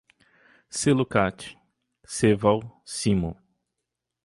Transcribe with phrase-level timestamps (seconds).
[0.71, 1.55] Celucat,
[2.03, 3.37] Ceval, Cimo